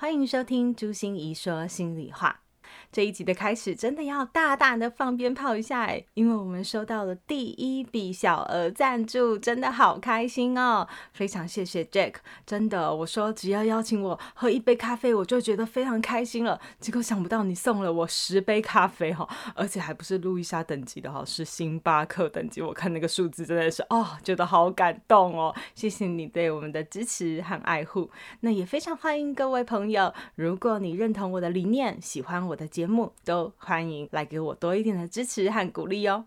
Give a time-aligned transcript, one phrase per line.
[0.00, 2.42] 欢迎收听朱心怡说心里话。
[2.90, 10.88] 这一集的开始真的要大大的放鞭炮一下哎，因为我们收到了第一笔小额赞助，真的好开心哦！
[11.12, 12.14] 非常谢谢 Jack，
[12.46, 16.58] 真的，我说只要邀请我喝一杯咖啡，我就觉得非常开心了。
[16.80, 22.62] 结果想不到你送了我十杯咖啡哈，而且还不是路易莎等级的哈，是星巴克等级。
[22.62, 25.54] 我看那个数字真的是哦，觉得好感动哦！
[25.74, 28.10] 谢谢你对我们的支持和爱护。
[28.40, 32.66] 那也非常欢迎各位朋友，如果你认同我的理念，喜欢我的。
[32.78, 36.24] 节目都欢迎来给我多一点的支持和鼓励哦。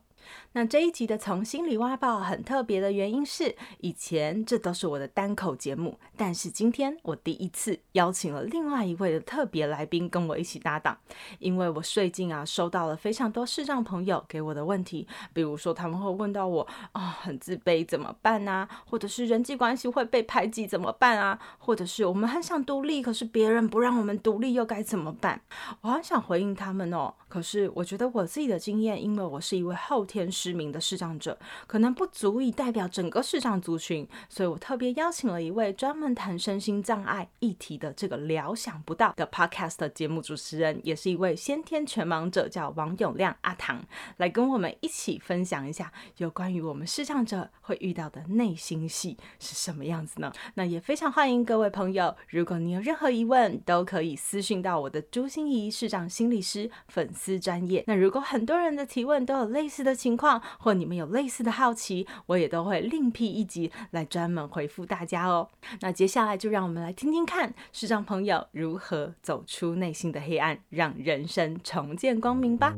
[0.54, 10.98] 那这一集的从心里挖宝很特别的原因是，以前这都是我的单口节目，但是今天我第一次邀请了另外一位的特别来宾跟我一起搭档，
[11.40, 25.42] 因为我最近啊收到了非常多视障朋友给我的问题，比如说他们会问到我啊、很自卑怎么办啊，或者是人际关系会被排挤怎么办啊，或者是我们很想独立，可是别人不让我们独立又该怎么办？
[25.82, 43.82] 我很想回应他们哦，可是我觉得我自己的经验，因为我是一位后天失明的视障者，可能不足以代表整个视障族群，所以我特别邀请了一位专门谈身心障碍议题的这个疗想不到的 Podcast 节目主持人，也是一位先天全盲者，叫王永亮阿唐，
[44.18, 50.34] 来跟我们一起分享一下有关于我们视障者会遇到的内心戏是什么样子呢？
[50.56, 57.84] 那也非常欢迎各位朋友，如果你有任何疑问，都可以私讯到我的朱心仪视障心理师粉丝专业。
[57.88, 65.48] 那如果很多人的提问都有类似的情情况，或你们有类似的好奇，我也都会另辟一集来专门回复大家哦。
[65.80, 72.76] 那接下来就让我们来听听看视障朋友如何走出内心的黑暗，让人生重见光明吧。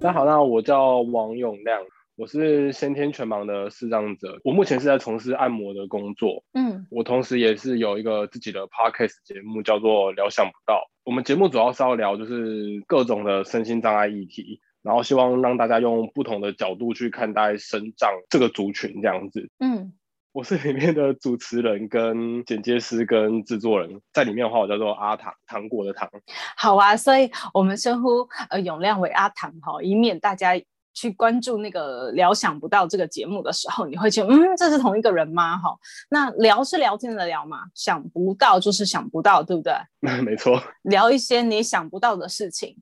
[0.00, 1.80] 那好，那我叫王永亮，
[2.16, 6.42] 我是先天全盲的视障者，我目前是在从事按摩的工作。
[6.54, 10.82] 嗯，我同时也是有一个自己的 podcast 节目，叫做聊想不到。
[11.04, 14.60] 我们节目主要是要聊就是各种的身心障碍议题。
[14.82, 19.50] 然后希望让大家用不同的角度去看待身障这个族群，这样子。
[19.58, 19.92] 嗯，
[20.32, 26.08] 我是里面的主持人、跟剪接师、跟制作人，在里面的话，我叫做阿糖，糖果的糖。
[26.56, 30.52] 好啊，所以我们称呼呃永亮为阿糖哈，以免大家。
[30.96, 35.58] 去关注那个聊想不到这个节目的时候，你会觉得，嗯，这是同一个人吗？
[35.58, 35.76] 哈，
[36.08, 39.74] 那聊是聊天的聊嘛，想不到就是想不到，对不对？
[40.24, 40.58] 没错。
[40.84, 42.74] 聊一些你想不到的事情，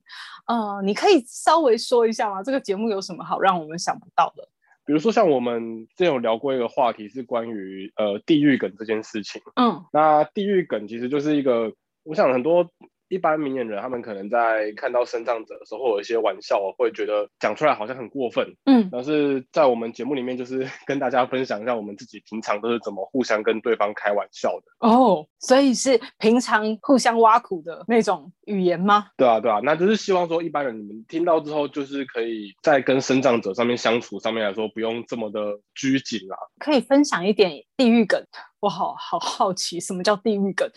[0.47, 2.41] 呃，你可以稍微说一下吗？
[2.41, 4.47] 这个节目有什么好让我们想不到的？
[4.85, 9.41] 比如说，像我们之前有聊过一个话题，是关于呃地狱梗这件事情。
[9.57, 12.71] 嗯，那地狱梗其实就是一个，我想很多。
[13.07, 18.47] 一般明眼人，他们可能在看到身障者的时候，会有一些玩笑，会觉得讲出来好像很过分。
[18.65, 24.87] 嗯，但是在我们节目里面，就是 跟大家分享一下我们自己平常都是怎么互相跟对方开玩笑的。
[24.87, 29.07] 哦，所以是平常互相挖苦的那种语言吗？
[29.17, 35.39] 对啊，对啊，那就是希望说一般人你们听到之后，就是可以在跟身障者上面相处上面来说，不用这么的
[35.75, 36.37] 拘谨啦。
[36.59, 38.19] 可以分享一点地狱梗，
[38.59, 40.69] 我好好好奇，什么叫地狱梗？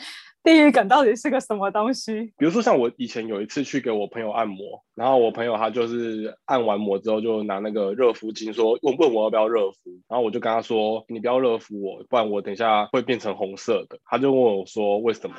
[0.43, 2.33] 地狱感到底是个什么东西？
[2.39, 13.99] 比如说，像我以前有一次去给我朋友按摩，然后我朋友他就是按完摩之后就拿那个热敷巾说问问我要不要热敷，然后我就跟他说，你不要热敷我，不然我等一下会变成红色的。
[14.07, 15.37] 他就问我说为什么？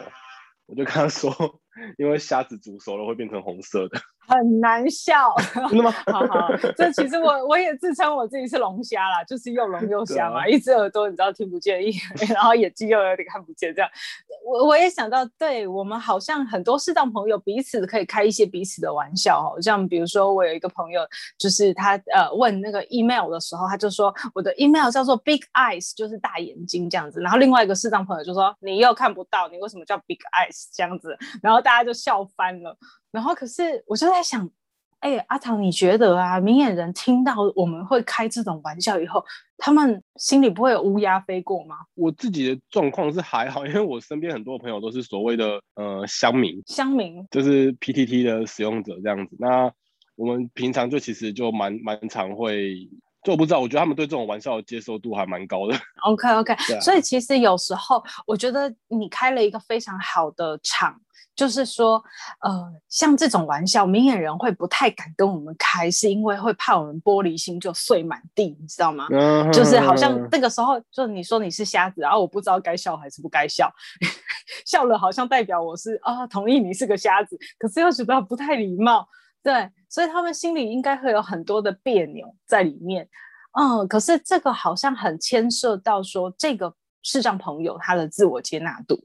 [0.68, 1.34] 我就跟他说，
[1.98, 4.00] 因为虾子煮熟了会变成红色的。
[4.30, 5.34] 很难笑，
[5.70, 5.92] 真的吗？
[6.06, 11.92] 好好，这其实我我也自称我自己是龙虾啦，就是又聋又瞎嘛，啊、一只耳朵你知道听不见，一
[12.32, 13.90] 然后眼睛又有点看不见，这样。
[14.46, 21.02] 我我也想到，对我们好像很多视障朋友彼此可以开一些彼此的玩笑哦，像比如说我有一个朋友，
[21.38, 32.78] 就是他呃问那个 email 的时候，他就说我的 email 叫做 big eyes，就是大眼睛这样子，然后另外一个视障朋友就说你又看不到，你为什么叫 big eyes 这样子，然后大家就笑翻了。
[33.12, 34.50] 然后，可是我就在想，
[35.00, 39.24] 哎，阿唐，你觉得啊，明眼人听到我们会开这种玩笑以后，
[39.58, 41.78] 他们心里不会有乌鸦飞过吗？
[41.96, 49.36] 我自己的状况是还好，因为我身边很多朋友都是所谓的呃乡民，乡民就是 PTT 的使用者这样子。
[49.40, 49.72] 那
[50.16, 52.90] 我们平常就其实就蛮蛮常会
[53.24, 55.76] 就我不知道，我觉得他们对这种玩笑的接受度还蛮高的。
[56.08, 60.96] OK OK，、啊、所以其实有时候我觉得你开了一个非常好的场，
[61.36, 62.02] 就是说，
[62.42, 69.08] 呃，像这种玩笑，明眼人会不太敢跟我们开，是因为会怕我们玻璃心就碎满地，你知道吗？
[69.12, 73.70] 嗯、就是好像那个时候，就你说你是瞎子，然后我不知道该笑还是不该笑，
[74.66, 79.08] 笑了好像代表我是啊、哦、同意你是个瞎子，可是又觉得不太礼貌。
[79.42, 83.10] 对，所以他们心里应该会有很多的别扭在里面，
[83.60, 86.72] 嗯，可是这个好像很牵涉到说这个
[87.02, 89.04] 视障朋友他的自我接纳度，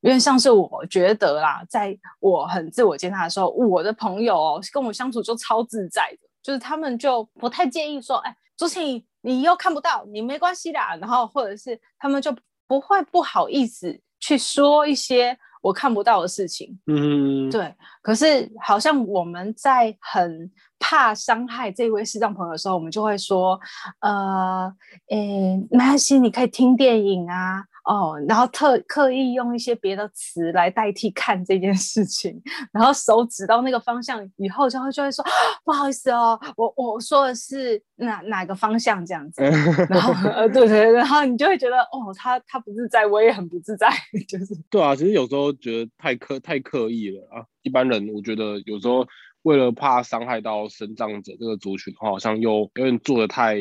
[0.00, 12.32] 因为像是我觉得啦，在我很自我接纳的时候，我的朋友哦跟我相处就超自在的，就是他们就不太介意说，哎，朱青你又看不到，你没关系的，然后或者是他们就
[12.68, 15.36] 不会不好意思去说一些。
[15.62, 17.74] 我看不到的事情，嗯，对。
[18.02, 23.58] 可是好像我们在很怕伤害这位视障朋友的时候，我们就会说，
[24.00, 24.70] 呃，
[25.08, 27.64] 诶，没关系，你可以听电影啊。
[27.84, 32.40] 哦，然后特刻意用一些别的词来代替看这件事情，
[32.72, 35.24] 然后手指到那个方向以后，就会就会说
[35.64, 39.42] 不好意思哦，我我说的是哪哪个方向这样子，
[39.90, 43.88] 然后呃对对，然后你就会觉得哦，他他不自在，我也很不自在，
[44.28, 49.06] 就是对啊，其实有时候觉得太刻太刻意了啊，一般人我觉得有时候
[49.42, 53.56] 为了怕伤害到生障者这个族群好像又有点做的太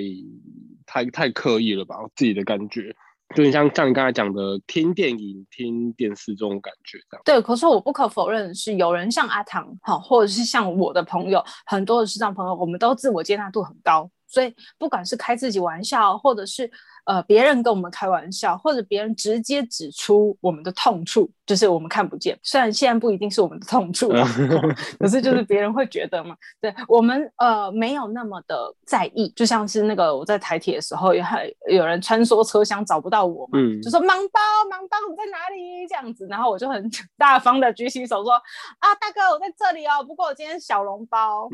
[0.86, 2.96] 太太刻意了吧，自己的感觉。
[3.36, 7.22] 就你像像你刚才讲的，听电影、听电视这种感觉，这样。
[7.26, 16.70] 对，可是我不可否认的是，有人像阿唐，好，或者是像我的朋友，很多的视障朋友，我们都自我接纳度很高，所以不管是开自己玩笑，或者是。
[17.06, 22.38] 呃，别人跟我们开玩笑，或者别人直接指出我们的痛处，就是我们看不见。
[22.44, 24.10] 虽然现在不一定是我们的痛处，
[25.00, 28.56] 可是就是别人会觉得嘛，对我们呃没有那么的
[28.86, 29.30] 在意。
[29.36, 34.40] 就像是那个我在台铁的时候，有还有人穿梭车厢找不到我嘛，嗯、就说“盲包，
[34.70, 38.34] 盲包你在哪里？”这样子，然后我就很大方的举起手说
[38.80, 40.04] ：“啊，大哥，我在这里哦。
[40.04, 41.50] 不过我今天小笼包。”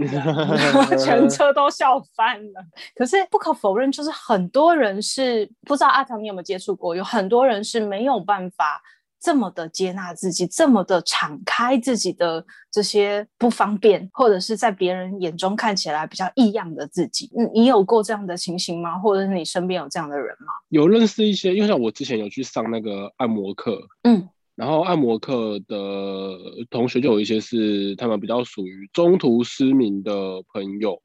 [1.00, 2.62] 全车都笑翻了。
[2.96, 5.37] 可是不可否认，就是很多人是。
[5.66, 6.96] 不知道阿唐你有没有接触过？
[6.96, 8.82] 有很多人是没有办法
[9.20, 17.30] 这么的接纳自己，这么的敞开自己的这些不方便，或者是在别人眼中看起来比较异样的自己。
[17.54, 18.98] 你有过这样的情形吗？
[19.00, 20.54] 或者是你身边有这样的人吗？
[20.70, 26.38] 有认识一些，因为像我之前有去上那个按摩课，嗯，然后按摩课的
[26.70, 30.14] 同学就有一些是他们比较属于中途失明的
[30.54, 31.02] 朋友。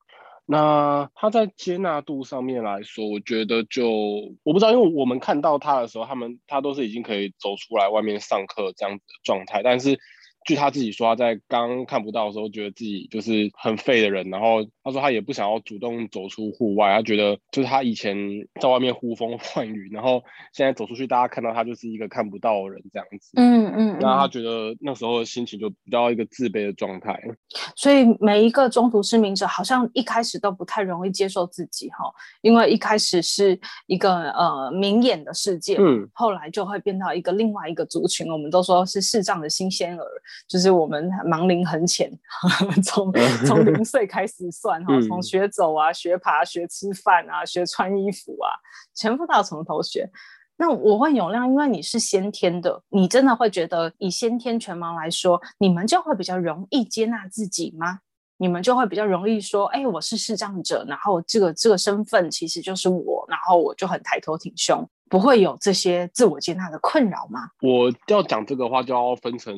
[0.46, 3.90] 那他在接纳度上面来说，我觉得就
[4.42, 9.98] 我不知道，因为我们看到他的时候，他们他都是已经可以走出来外面上课这样子的状态，但是。
[10.44, 14.28] 据他自己说，他在刚看不到的时候，觉得自己就是很废的人。
[14.28, 18.16] 然后他说他也不想要主动走出户外，他觉得就是他以前
[18.60, 23.30] 在外面呼风唤雨，然后现在走出去，大家看到他就是一个看不到的人这样子。
[23.36, 23.98] 嗯嗯。
[24.00, 27.18] 那、嗯、他觉得那时候的心情就比较一个自卑的状态。
[27.76, 40.04] 所以每一个中途失明者好像一开始都不太容易接受自己哈，因为一开始是一个呃明眼的世界，嗯，后来就会变到一个另外一个族群，我们都说是视障的新鲜儿。
[40.48, 42.10] 就是我们盲龄很浅，
[42.82, 43.12] 从
[43.46, 48.54] 从零岁开始算哈，从学走啊、学爬、学吃饭啊、学穿衣服啊，
[48.94, 50.08] 全部都要从头学。
[50.56, 57.98] 那我问永亮，因为你是先天的，你真的会觉得以先天全盲来说，你们就会比较容易接纳自己吗？
[58.36, 64.88] 你们就会比较容易说，哎，我是视障者，然后这个这个身份其实就是我，然后我就很抬头挺胸。
[65.12, 67.40] 不会有这些自我接纳的困扰吗？
[67.60, 69.54] 我要讲这个话，就要分成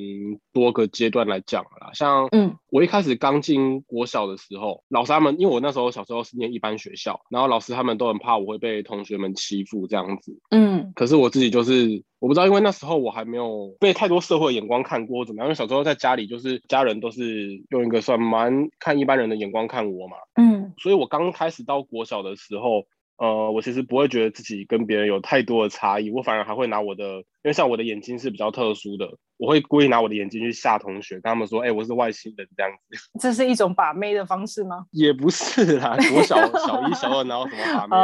[0.53, 1.93] 多个阶段来讲了啦。
[1.95, 10.37] 像，嗯，我一开始刚进国小的时候，老师他们，因为我那时候小时候是念一般学校，然后老师他们都很怕我会被同学们欺负这样子。
[10.51, 15.47] 嗯，可是我自己就是，我不知道，因为那时候我还没有被太多社会眼光看过怎么样。
[15.47, 20.17] 因为小时候在家里，就是家人都是用一个算蛮看一般人的眼光看我嘛。
[20.35, 22.85] 嗯，所以我刚开始到国小的时候。
[23.17, 32.99] 呃，我其实不会觉得自己跟别人有太多的差异，我反而还会拿我的，因为像我的眼睛是比较特殊的，我会故意拿我的眼睛去吓同学，跟他们说，哎、欸，我是外星人这样子。
[33.23, 34.85] 这是一种把妹的方式吗？
[34.91, 37.97] 也不是啦，我小 小一、小二，哪有什么把 妹？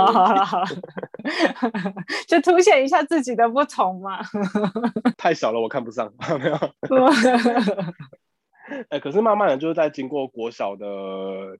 [2.28, 4.20] 就凸显一下自己的不同嘛。
[5.18, 6.56] 太小了，我看不上，没有。
[8.70, 10.86] 哎、欸，可是慢慢的，就是在经过国小的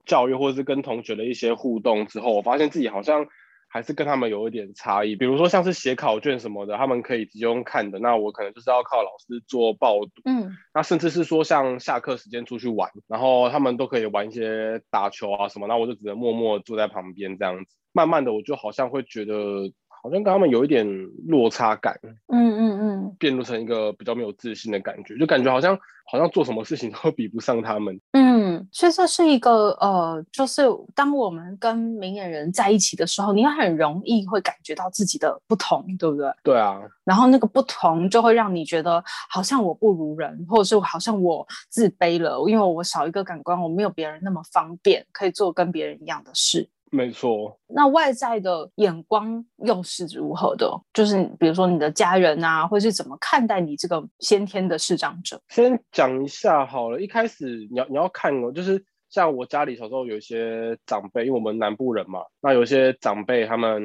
[0.05, 3.27] 教育，或者是跟同学的一些互动之后，我发现自己好像
[3.71, 5.15] 还是跟他们有一点差异。
[5.15, 10.21] 比如说像是写考卷什么的，他们可以直接用看的，那我可能就是要靠老师做报读。
[10.25, 17.75] 嗯，那甚至是说像下课时间出去玩，然后他们都可以玩一些打球啊什么，那我就只能默默坐在旁边这样子。
[17.93, 19.71] 慢慢的，我就好像会觉得。
[20.01, 20.85] 好像跟他们有一点
[21.27, 25.77] 落差感，嗯嗯嗯，变成一个比较没有自信的感觉，就感觉好像
[26.11, 27.99] 好像做什么事情都比不上他们。
[28.13, 30.63] 嗯，所以这是一个呃，就是
[30.95, 36.31] 当我们跟明眼人在一起的时候，你很容易会感觉到自己的不同，对不对？
[36.43, 36.79] 对啊。
[37.03, 46.67] 然后那个不同就会让你觉得好像我不如人，或者是好像我自卑了，因为我少一个感官，我没有别人那么方便可以做跟别人一样的事。
[46.91, 50.69] 没错，那外在的眼光又是如何的？
[50.93, 55.41] 就是比如说你的家人啊，或是怎么看待你这个先天的视障者？
[55.47, 56.99] 先讲一下好了。
[56.99, 63.81] 一开始你要你要看哦，就是像我家里小时候有一些长辈，因为我们南部人嘛，那有些长辈他们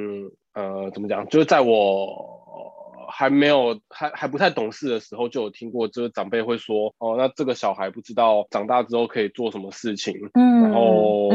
[0.55, 2.76] 呃怎么讲，就是在我。
[3.09, 11.31] 还没有还还不太懂事的时候，就有听过这个长辈会说哦，那这个小孩不知道长大之后可以做什么事情，嗯，然后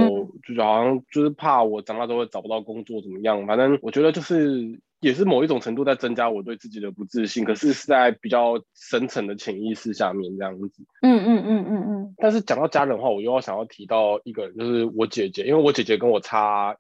[0.48, 12.16] 就是好像就是怕我长大之后会找不到工作怎么样，反正我觉得就是也是某一种程度在增加我对自己的不自信，可是是在比较深层的潜意识下面这样子，嗯嗯嗯嗯嗯。
[12.18, 16.76] 但是讲到家人的话，我又要想要提到一个人，就是我姐姐，因为我姐姐跟我差。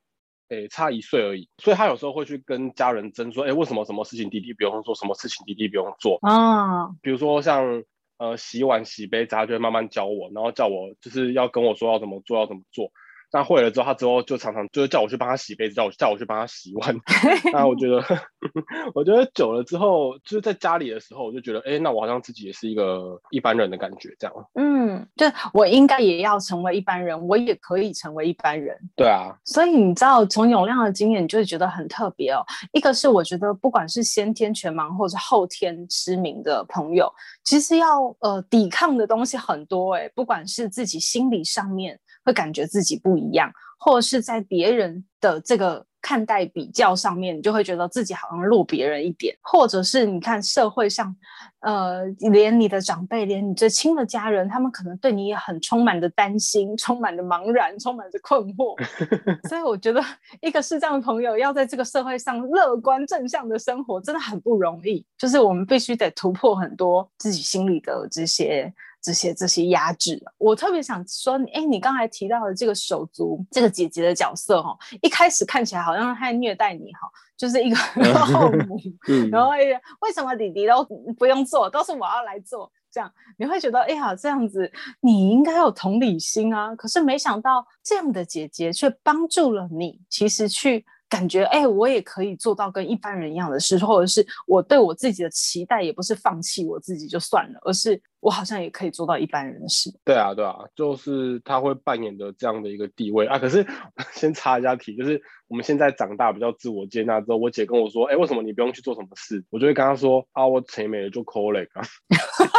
[0.51, 6.89] 诶，差一岁而已，所以他有时候会去跟家人争说，诶，为什么什么事情弟弟不用做，什么事情弟弟不用做啊？
[7.01, 7.83] 比如说像
[8.17, 12.91] 呃洗碗、洗杯子，他就会慢慢教我，然后叫我就是要跟我说要怎么做，要怎么做。
[13.31, 16.95] 那会了之后，他之后就常常就是叫我去帮他洗杯子，叫我叫我去帮他洗碗。
[17.53, 18.03] 那我觉得，
[18.93, 24.35] 我觉得久了之后，就是在家里的时候，我就觉得，哎，那我好像自己也是一个一般人的感觉，这样。
[24.55, 28.77] 嗯，就我应该也要成为一般人，我也可以成为一般人。
[28.95, 29.33] 对啊。
[29.45, 32.45] 所以你知道，从永亮的经验，你就会觉得很特别哦。
[32.73, 37.11] 一个是我觉得，不管是先天全盲或者后天失明的朋友，
[37.45, 41.97] 其实要呃抵抗的东西很多哎，不管是自己心理上面。
[42.23, 51.15] 会感觉自己不一样，或者是在别人的这个看待比较上面，你就会觉得自己好像弱别人一点，或者是你看社会上，
[51.59, 58.75] 呃，连你的长辈，连你最亲的家人，他们可能对你也很充满着担心，充满着茫然，充满着困惑。
[59.47, 60.03] 所以我觉得，
[60.41, 65.05] 一个视障的朋友要在这个社会上乐观正向的生活，真的很不容易。
[65.17, 68.73] 就是我们必须得突破很多自己心里的这些。
[69.01, 77.75] 这些这些压制，我特别想说，哎，你刚才提到的这个手足这个姐姐的角色，哈，一开始看起来好像她在虐待你，哈，就是一个
[78.25, 78.79] 后母，
[79.31, 80.83] 然后为什么弟弟都
[81.17, 90.85] 不用做，都是我要来做，这样你会觉得，哎呀，这样子你应该有同理心啊，可是没想到这样的姐姐却帮助了你，其实去。
[91.11, 99.91] 感觉哎，我也可以做到跟一般人一样的事，或者是我对我自己的期待也不是放弃我自己就算了，而是我好像也可以做到一般人的事。
[100.05, 103.37] 对啊，对啊，就是他会扮演的这样的一个地位啊。
[103.37, 103.67] 可是
[104.15, 109.43] 先插一下题，就是我们现在长大比较自我接纳之后，我姐跟我说，哎，为什么你不用去做什么事？
[109.49, 111.83] 我就会跟她说啊，我钱没了就扣了啊。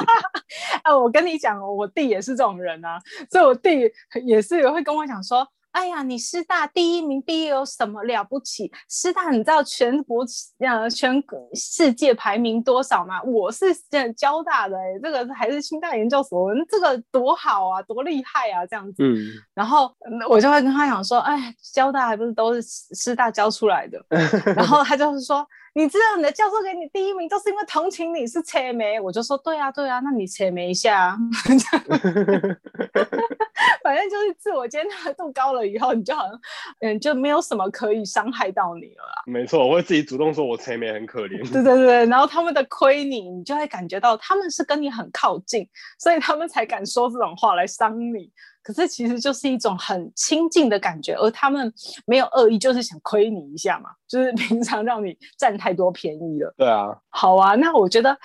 [0.85, 3.90] 啊，我跟你讲，我弟也是这种人啊，所以我弟
[4.26, 5.49] 也是会跟我讲说。
[5.73, 8.71] 哎呀，你师大第一名，毕业有什么了不起？
[8.88, 10.25] 师大你知道全国
[10.61, 11.23] 呃全
[11.55, 13.23] 世界排名多少吗？
[13.23, 13.75] 我是
[14.17, 19.02] 交大的、这个还是清大研究所，这个多好啊，多厉害啊，这样子。
[19.02, 19.17] 嗯。
[19.55, 19.93] 然后
[20.29, 23.99] 我就会跟他讲说，哎，交大还不是都是师大教出来的？
[24.55, 25.47] 然后他就是说。
[25.75, 31.17] 你知道你的教授给你第一名，都是因为同情你是车眉，我就说对啊对啊，那你车眉一下啊，
[33.83, 36.41] 反正就是自我接纳度高了以后，你就好像
[36.81, 39.23] 嗯就没有什么可以伤害到你了啦。
[39.27, 41.53] 没错，我会自己主动说我催眠很可怜。
[41.53, 48.31] 对对对，然后他们的亏你，你就会感觉到他们是跟你很靠近，所以他们才敢说这种话来伤你。
[48.65, 51.73] 可是其实就是一种很亲近的感觉，而他们
[52.07, 56.55] 没有恶意，就是想亏你一下嘛，就是 平常让你占太多便宜了。
[56.57, 58.17] 对啊，好啊，那我觉得，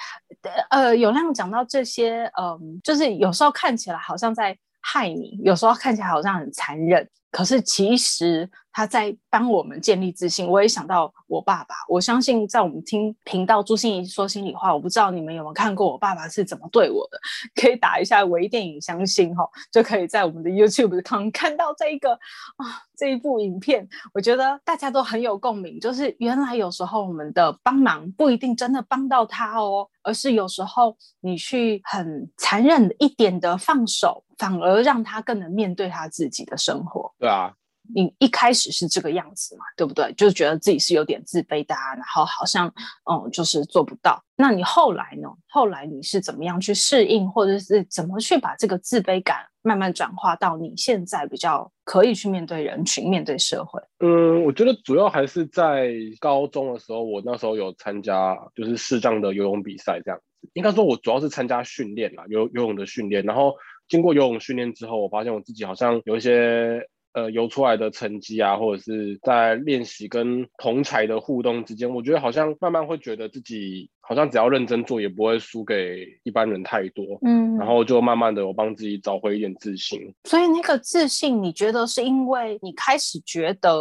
[0.70, 4.56] 呃，有亮讲到这些，嗯、呃，就是有时候看起来好像在
[4.90, 8.50] 害你，有时候看起来好像很残忍，可是其实。
[8.78, 10.46] 他在帮我们建立自信。
[10.46, 17.18] 我也想到我爸爸，我相信在我们听频道朱心怡说心里话，我不知道你们有没有看过我爸爸是怎么对我的，
[17.60, 23.90] 可以打一下微电影相信哈，就可以在我们的 YouTube 看看到这一个啊这一部影片。
[24.14, 37.12] 我觉得大家都很有共鸣，就是原来有时候我们的帮忙不一定真的帮到他哦，而是有时候你去很残忍一点的放手，反而让他更能面对他自己的生活。
[37.20, 37.54] 对啊。
[37.96, 40.12] 你一开始是这个样子嘛，对不对？
[40.18, 42.68] 就是觉得自己是有点自卑的啊，然后好像
[43.10, 44.22] 嗯，就是做不到。
[44.36, 45.30] 那你后来呢？
[45.48, 53.82] 后来你是怎么样去适应，或者是怎么去把这个自卑感慢慢转化到你现在比较可以去面对人群、面对社会？
[54.00, 60.50] 嗯，我觉得主要还是在高中的时候，我那时候有参加就是视障的游泳比赛，这样子。
[60.56, 63.24] 应该说，我主要是参加训练啦，游游泳的训练。
[63.24, 63.56] 然后
[63.88, 66.86] 经过游泳训练之后，我发现我自己好像有一些。
[67.18, 77.04] 呃，游出来的成绩啊，或者是在练习跟同才的互动之间，我觉得好像慢慢会觉得自己好像只要认真做，也不会输给一般人太多。
[77.24, 80.00] 嗯，然后就慢慢的我帮自己找回一点自信。
[80.26, 83.72] 所以那个自信，你觉得是因为你开始觉得，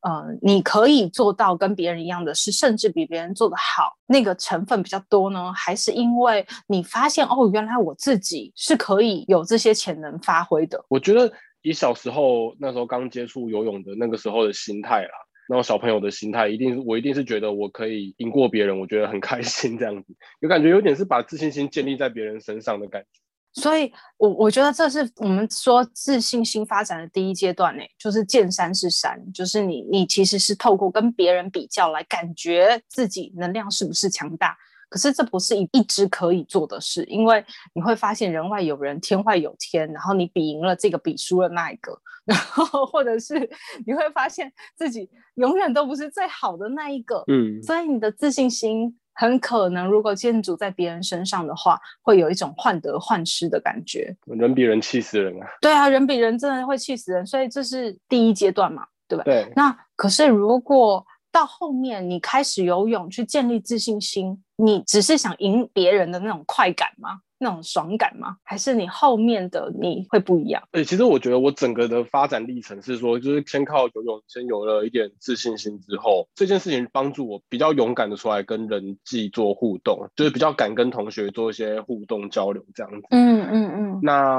[0.00, 5.52] 呃，你可以做到跟别人一样的事，甚至比别人做得好，那个成分比较多呢？
[5.52, 10.84] 还是因为你发现哦，原来我自己是可以有这些潜能发挥的？
[10.88, 11.32] 我觉得。
[11.62, 15.12] 以小时候那时候刚接触游泳的那个时候的心态啦，
[15.48, 23.20] 然后小朋友的心态，一定是我一定是觉得我可以赢过别人，我觉得很开心这样子，有感觉有点是把自信心建立在别人身上的感觉。
[23.54, 34.56] 所以，我我觉得这是我们说自信心发展的第一阶段呢，就是见山是山，就是你你其实是透过跟别人比较来感觉自己能量是不是强大。
[34.92, 43.48] 可是这不是一一直可以做的事，因为你会发现人外有人，天外有天，然后你比赢了这个，比输了那一个，然后或者是
[43.86, 54.14] 你会发现自己永远都不是最好的那一个，嗯，所以你的自信心很可能如果建筑在别人身上的话，会有一种患得患失的感觉。
[54.26, 55.48] 人比人气死人啊！
[55.62, 59.24] 对啊，人比人真的会气死人，所以这是第一阶段嘛，对吧？
[59.24, 59.50] 对。
[59.56, 67.18] 那可是如果到后面你开始游泳去建立自信心，你只是想赢别人的那种快感吗？
[67.38, 68.36] 那种爽感吗？
[68.44, 70.62] 还是你后面的你会不一样？
[70.70, 83.08] 对，其实我觉得我整个的发展历程是说，就是先靠游泳，先有了一点自信心之后，这件事情帮助我比较勇敢的出来跟人际做互动，就是比较敢跟同学做一些互动交流这样子。
[83.10, 84.00] 嗯嗯嗯。
[84.04, 84.38] 那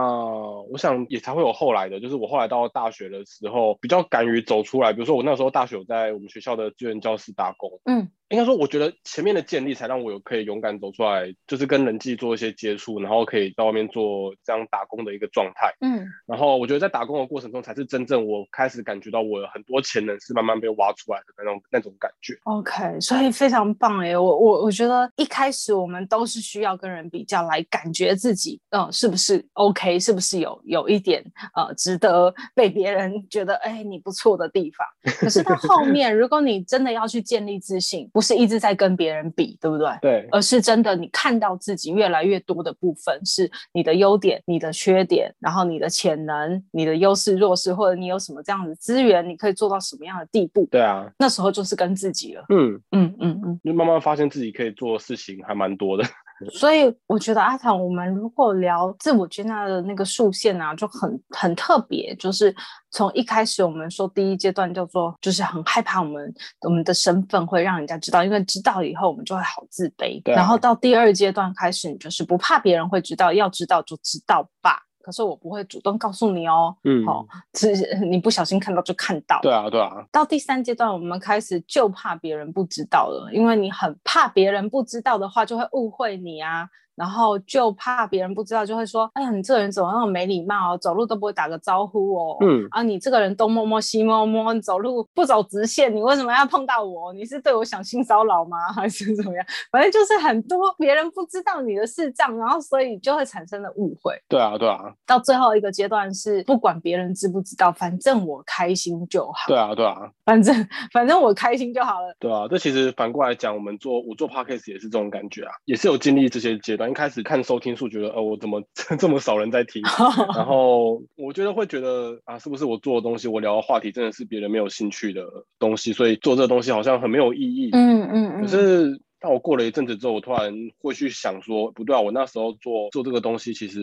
[0.72, 4.94] 我想也才会有后来的，就是我后来到大学的时候，比较敢于走出来。
[4.94, 7.70] 比如说我那时候大学有在我们学校的资源教室打工。
[7.84, 8.10] 嗯。
[8.34, 15.72] 应该说，我觉得前面的建立才让我有可以勇敢走出来，就是跟人际做一些接触，然后可以在外面做这样打工的一个状态。
[15.82, 22.34] 嗯，然后我觉得在打工的过程中，才是真正我开始感觉到我有很多潜能是慢慢被挖出来的那种那种感觉。
[22.46, 31.24] OK，所以非常棒哎，我我我觉得一开始我们都是需要跟人比较来感觉自己，嗯，是不是 OK，是不是有有一点
[31.56, 34.88] 呃值得被别人觉得哎你不错的地方。
[35.20, 39.88] 可是到后面，如果你真的要去建立自信，不是一直在跟别人比，对不对？
[40.02, 50.66] 对，而是真的，你看到自己越来越多的部分是你的优点、你的缺点，然后你的潜能、你的优势、弱势，或者你有什么这样的资源，你可以做到什么样的地步？
[50.72, 52.46] 对啊，那时候就是跟自己了。
[52.50, 56.04] 嗯嗯嗯嗯，就慢慢发现自己可以做的事情还蛮多的。
[56.52, 62.16] 所以我觉得阿唐，我们如果聊自我接纳的那个竖线啊，就很很特别。
[62.16, 62.54] 就是
[62.92, 70.22] 从一开始我们说第一阶段叫做，就是很害怕我们我们的身份会让人家知道，因为知道以后我们就会好自卑。
[70.26, 74.80] 然后到第二阶段开始，你就是不怕别人会知道，要知道就知道吧。
[75.04, 77.74] 可是我不会主动告诉你哦，嗯，好、哦，只
[78.06, 79.38] 你不小心看到就看到。
[79.42, 80.04] 对啊，对啊。
[80.14, 86.70] 到第三阶段，我们开始就怕别人不知道了，因为你很怕别人不知道的话，就会误会你啊。
[86.96, 90.78] 然后就怕别人不知道，就会说：“哎呀，你这个人怎么那么没礼貌哦？
[90.78, 92.38] 走路都不会打个招呼哦。
[92.42, 97.12] 嗯啊，你这个人东摸摸西摸摸，你走路不走直线，你为什么要碰到我？
[97.14, 98.58] 你是对我想性骚扰吗？
[98.76, 99.46] 还是怎么样？
[99.72, 104.14] 反正就是很多别人不知道你的视障，然后所以就会产生了误会。
[104.30, 104.80] 对啊，对啊。
[105.06, 109.34] 到最后一个阶段是不管别人知不知道，反正我开心就好。
[109.48, 109.96] 对啊，对啊。
[110.26, 110.56] 反正
[110.92, 112.16] 反正我开心就好了。
[112.20, 116.83] 对啊，这其实反过来讲，我们做我做 podcast 也是这种感觉啊，也是有经历这些阶段。
[116.90, 118.64] 一开始看收听数，觉得呃，我怎么
[119.00, 119.82] 这么少人在听？
[120.36, 125.26] 然后我觉得会觉得啊，是不是我做的东西，我聊的话题真的是别人没有兴趣的
[125.60, 127.70] 东西，所以做这个东西好像很没有意义。
[127.74, 128.42] 嗯嗯嗯。
[128.42, 133.80] 可是当我过了一阵子之后，我突然会去想说，不对啊，我那时候做做这个东西，其实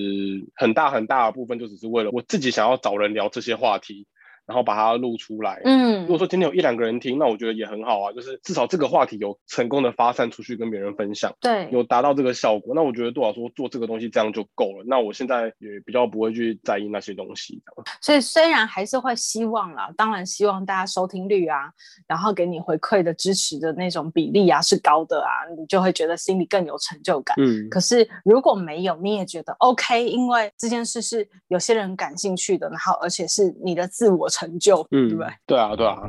[0.55, 4.07] 很大很大的部分就只是为了我自己想要找人聊这些话题。
[4.51, 5.63] 然后把它录出来。
[5.65, 8.11] 嗯，如果说今天有一两个人听，那我觉得也很好啊。
[8.13, 12.75] 就是至少这个话题有成功的发散出去，跟别人分享，对，有达到这个效果。
[12.75, 14.85] 那我觉得多少说做这个东西这样就够了。
[14.89, 17.63] 那我现在也比较不会去在意那些东西。
[18.01, 21.71] 所以虽然还是会希望啦，当然希望大家收听率啊，
[22.09, 27.37] 然后给你回馈的支持的那种比例啊是高的啊，你就会觉得心里更有成就感。
[27.39, 35.33] 嗯，可是如果没有，你也觉得 OK，因为这件事是有些人感兴趣的，然后而且是你的自我成就，嗯，对不对？
[35.47, 36.01] 对啊，对啊。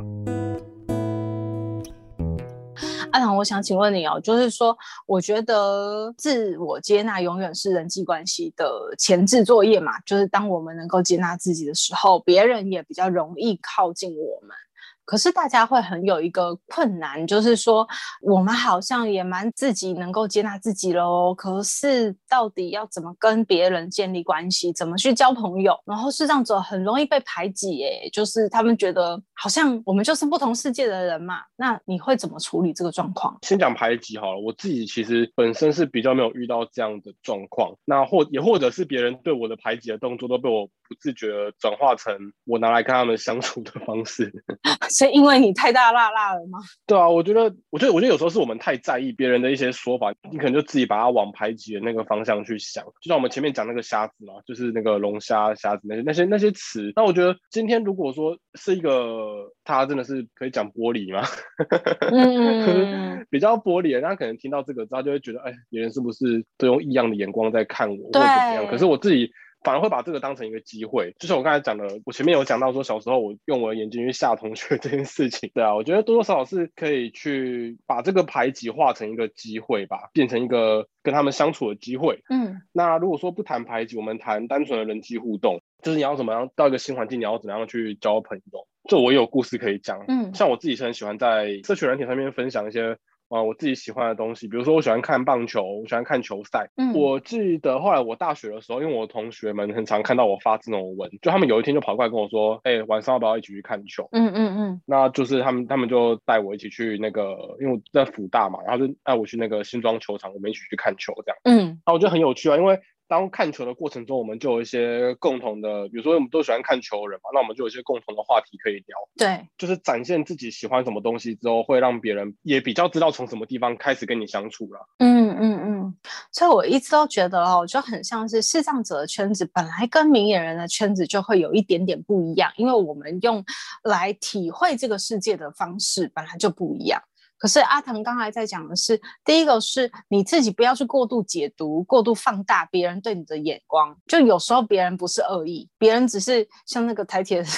[3.12, 4.74] 阿唐，我想请问你哦，就是说，
[5.06, 8.66] 我觉得自我接纳永远是人际关系的
[8.96, 14.56] 前置作业嘛，就是当我们能够接纳自己的时候，别人也比较容易靠近我们。
[15.04, 17.86] 可是大家会很有一个困难，就是说
[18.22, 21.34] 我们好像也蛮自己能够接纳自己喽。
[21.34, 25.78] 可是到底要怎么跟别人建立关系，怎么去交朋友？
[25.84, 31.40] 然后是这样子很容易被排挤，哎，就是他们觉得好像我们就是不同世界的人嘛。
[31.56, 33.36] 那你会怎么处理这个状况？
[33.42, 37.74] 先讲排挤好了，我自己其实本身是比较没有遇到这样的状况。
[37.84, 44.32] 那或也或者是别人对我的排挤的动作都被我不自觉的转化成我拿来跟他们相处的方式。
[44.92, 46.58] 是因为你太大辣辣了吗？
[46.86, 52.84] 对啊，我觉得，我觉得，我觉得有时候是我们太在意别人的一些说法，你可能就自己把它往排挤的那个方向去想。
[52.84, 56.92] 就像我们前面讲那个瞎子嘛，就是那个龙虾、虾子那些、那些、那些词。
[56.94, 61.26] 那我觉得今天如果说是一个他真的是可以讲玻璃吗？
[62.12, 68.66] 嗯，比较玻璃的，他可能听到这个之后就会觉得，哎，别人是不是都用异样的眼光在看我，或者怎么样？
[68.66, 69.30] 可是我自己。
[69.62, 82.22] 反而会把这个当成一个机会，就是我刚才讲的，我前面有讲到说，小时候我用我的眼睛去吓同学 这件事情，对啊，我觉得多多少少是可以去把这个排挤化成一个机会吧，变成一个跟他们相处的机会。
[82.28, 90.04] 嗯，那如果说不谈排挤，我们谈单纯的人际互动，就是你要怎么样到一个新环境，你要怎么样去交朋友，这我也有故事可以讲。
[90.08, 92.96] 嗯，像我自己是很喜欢在社群软体上面分享一些。
[93.34, 96.68] 啊，我自己喜欢的东西，比如说我喜欢看棒球，我喜欢看球赛。
[96.76, 111.38] 嗯，我记得后来我大学的时候，因为我同学们很常看到我发这种文，就他们有一天就跑过来跟我说：“哎、欸，晚上要不要一起去看球？”嗯嗯嗯，那就是他们他们就带我一起去那个，因为我在辅大嘛，然后就带我去那个新庄球场，我们一起去看球这样。
[111.44, 112.78] 嗯，那我觉得很有趣啊，因为。
[113.08, 118.96] 当看球的过程中，我们就有一些共同的，比如说我们都喜欢看球的人嘛，那我们就有一些共同的话题可以聊。
[119.16, 124.80] 对，就是展现自己喜欢什么东西之后，会让别人也比较知道从什么地方开始跟你相处了。
[124.98, 125.94] 嗯嗯嗯，
[126.32, 133.44] 所以我一直都觉得哦，就很像是视障者的圈子，本来跟明眼人的圈子就会有一点点不一样，因为我们用
[133.84, 137.02] 来体会这个世界的方式本来就不一样。
[137.42, 147.48] 可是阿腾刚才在讲的是，第一个是你自己不要去过度解读、过度放大别人对你的眼光，就有时候别人不是恶意，别人只是像那个台铁的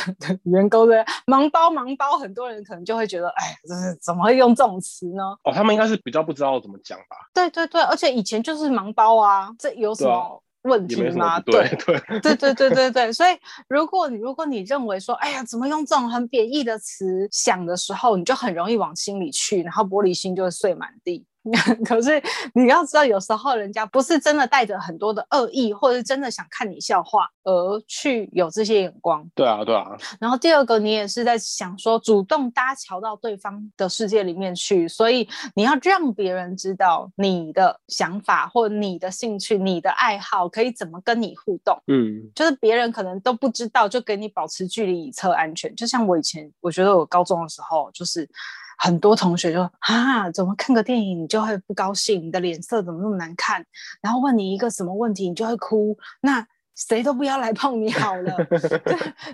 [0.50, 5.22] 员工的盲包盲包，很多人可能就会觉得，哎，这是怎么会用这种词呢？
[5.42, 7.16] 哦，他们应该是比较不知道怎么讲吧？
[7.34, 10.42] 对对对，而且以前就是盲包啊，这有什么？
[10.64, 11.40] 问题吗？
[11.40, 13.36] 对对对对对对对，所以
[13.68, 21.24] 如果你如果你认为说，哎呀，怎么用这种很贬义的词想的时候，你就很容易往心里去，然后玻璃心就会碎满地。
[21.84, 22.22] 可是
[22.54, 29.28] 你要知道，有时候人家不是真的带着很多的恶意，或者是真的想看你笑话而去有这些眼光。
[29.34, 29.96] 对啊，对啊。
[30.18, 41.78] 然后第二个，你也是在想说，主动搭桥到对方的世界里面去，所以你要让别人知道你的想法或你的兴趣、你的爱好可以怎么跟你互动。
[41.88, 45.74] 嗯，就是别人可能都不知道，就给你保持距离以测安全。
[45.76, 48.26] 就像我以前，我觉得我高中的时候就是。
[48.78, 52.26] 很多同学就啊，怎么看个电影你就会不高兴？
[52.26, 53.64] 你的脸色怎么那么难看？
[54.00, 55.96] 然后问你一个什么问题，你就会哭。
[56.20, 58.36] 那谁都不要来碰你好了，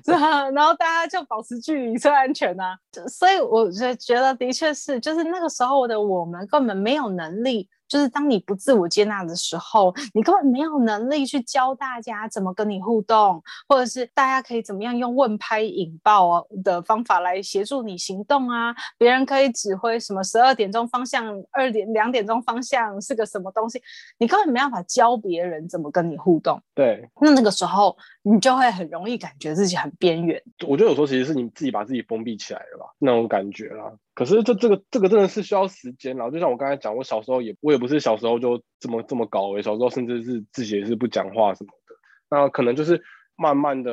[0.05, 0.51] 是吧？
[0.53, 2.77] 然后大家就保持距离，最安全啊。
[3.09, 7.69] 所以我就觉得，的确是，就是那个时候的我们根本没有能力。
[7.91, 18.73] 就是当你不自我接纳的时候，你根本没有能力去教大家怎么跟你互动，或者是大家可以怎么样用问拍引爆的方法来协助你行动啊？
[18.97, 23.83] 别人可以指挥什么十二点钟方向，二点两点钟方向是个什么东西，
[24.19, 26.63] 你根本没办法教别人怎么跟你互动。
[26.73, 30.41] 对，那那个时候你就会很容易感觉自己很边缘。
[30.69, 33.93] 我觉得有时候其实是你自己把自己封闭起来了吧，那种感觉啦。
[34.15, 41.95] 可是这这个这个真的是需要时间，然后就像我刚才讲，我小时候也我也不是小时候就这么这么搞，小时候甚至是自己也是不讲话什么的，
[42.31, 43.03] 那可能就是。
[43.41, 43.91] 慢慢的，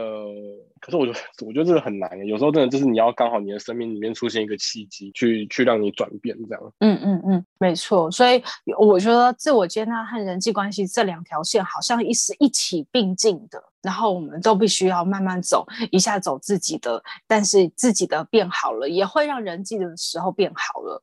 [0.81, 2.09] 可是我觉得，我觉得这个很难。
[2.27, 6.73] 有时候真的就是你要刚好你的生命里面出现一个契机，去去让你转变这样。
[6.79, 8.11] 嗯嗯嗯，没错。
[8.11, 8.43] 所以
[8.77, 21.01] 我觉得自我接纳和人际关系这两条线好像一是一起并进的，然后我们都必须要慢慢走，一下走自己的，但是自己的变好了，也会让人际的时候变好了。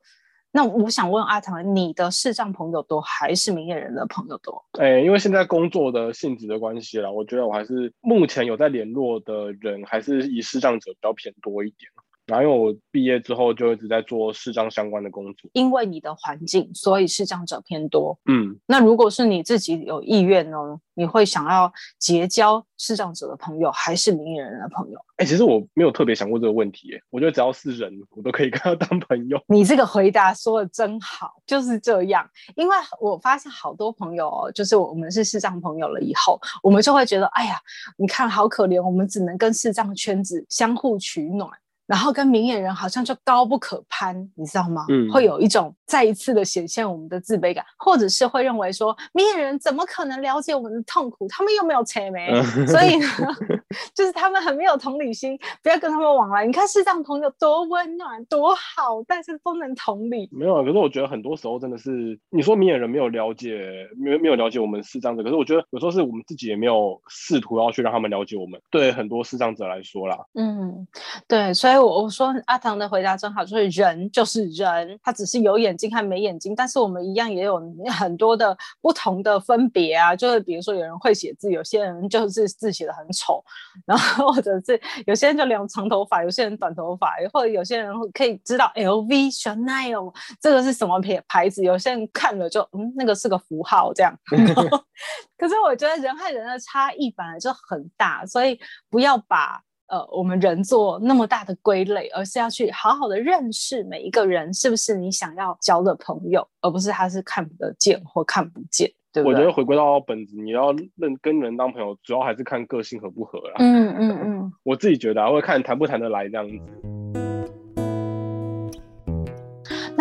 [0.56, 4.64] 那我想问阿唐，你的视障朋友多还是明眼人的朋友多？
[4.78, 11.90] 哎、因为现在工作的性质的关系啦，我觉得我还是目前有在联络的人，还是以视障者比较偏多一点。
[12.26, 15.50] 然后因为我毕业之后就一直在做视障相关的工作。
[15.52, 18.18] 因为你的环境，所以视障者偏多。
[18.26, 20.56] 嗯，那如果是你自己有意愿呢？
[20.96, 24.98] 你会想要结交视障者的朋友，还是明眼人的朋友？
[25.16, 26.94] 哎、欸，其实我没有特别想过这个问题。
[26.94, 29.36] 哎，我觉得只要是人，我都可以跟他当朋友。
[29.48, 32.24] 你这个回答说的真好，就是这样。
[32.54, 37.56] 因为我发现好多朋友哦，就是我们是视障朋友了以后，我们就会觉得，哎呀，
[37.98, 41.50] 你看好可怜，我们只能跟视障圈子相互取暖。
[41.86, 44.86] 然后跟明眼人好像就高不可攀，你知道吗？
[44.88, 51.28] 嗯，会有一种再一次的显现我们的自卑感，或者是会认为说明眼人怎么可能了解我们的痛苦？
[51.28, 52.30] 他们又没有钱没，
[52.66, 53.06] 所以呢，
[53.94, 56.46] 就是他们很没有同理心，不要跟他们往来。
[56.46, 60.26] 你看视障朋友多温暖多好，但是不能同理。
[60.32, 68.58] 没有啊，可是我觉得很多时候真的是你说明眼人没有了解，没有没有了解我们视障者，可是我觉得有时候是我们自己也没有试图要去让他们了解我们。
[68.70, 70.88] 对很多视障者来说啦，嗯，
[71.28, 71.73] 对，所以。
[71.78, 77.60] 我我说阿唐的回答真好，就是人就是人，他只是有眼睛和没眼睛，但是我们一样也有
[77.90, 80.14] 很多的不同的分别啊。
[80.14, 83.42] 就是比如说有人会写字，有些人就是字写得很丑，
[83.86, 94.14] 然后或者是有些人就留长头发，有些人短头发，或者有些人可以知道 LV、Chanel 这个是什么牌牌子，有些人看了就嗯，那个是个符号这样。
[95.38, 98.58] 可是我觉得人和人的差异本来就很大，所以
[98.90, 99.62] 不要把。
[99.88, 109.34] 呃，我们人做那么大的归类，而是要去好好的认识每一个人，是不是你想要交的朋友，而不是他是看不得见或看不见，对不对？
[109.34, 113.56] 我觉得回归到本质，你要认跟人当朋友，主要还是看个性合不合啦。
[113.58, 116.58] 嗯嗯 嗯，我自己觉得啊，会看谈不谈得来这样子。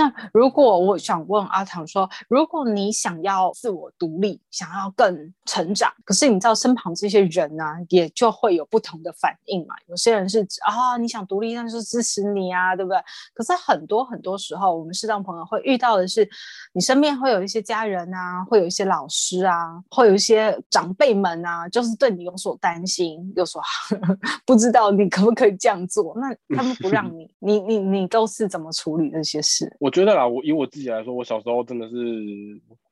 [0.03, 9.75] 那如果我想问阿唐说，如果你想要自我独立，想要更成长，可是你知道身旁这些人呢、啊，也就会有不同的反应嘛。
[9.87, 12.97] 有些人是啊，你想独立，那就是支持你啊，对不对？
[13.33, 16.29] 可是很多很多时候，我们适当朋友会遇到的是，
[16.73, 23.61] 你身边会有一些家人啊，会有一些老师啊，会有一些长辈们啊，就是对你有所担心，有所
[24.45, 26.13] 不知道你可不可以这样做。
[26.17, 29.73] 那他们不让 你，你你你都是怎么处理这些事？
[29.79, 31.95] 我觉得啦，我以我自己来说，我小时候真的是，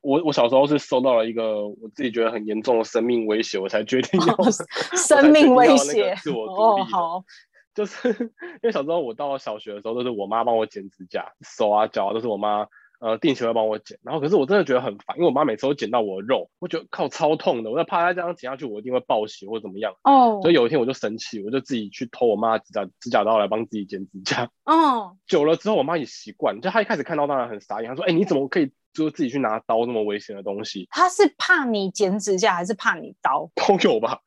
[0.02, 4.46] 我我小时候是受到了一个我自己觉得很严重的生命威胁，我才决定要、哦、
[4.96, 6.82] 生命威胁自我独立。
[6.82, 7.24] 哦，好，
[7.76, 8.10] 就是
[8.62, 12.68] 因为小时候我到小学的时候，都是我妈帮我剪指甲，手啊脚啊都是我妈。
[13.02, 19.96] 呃，定期会帮我剪，然后可是我真的觉得很烦，因为我妈每次都剪到我的肉，我觉得靠超痛的，我就怕她这样剪下去，我一定会爆血或者怎么样。
[20.04, 24.52] 哦，所以有一天我就生气，我就自己去偷我妈指甲指甲刀来帮自己剪指甲。
[24.66, 33.50] 哦， 久了之后，我妈也习惯，就她一开始看到当然很傻眼，她说：“哎、欸，你怎么可以？”就自己去拿刀那么危险的东西，他是怕你剪指甲还是怕你刀？
[33.56, 34.20] 都有吧，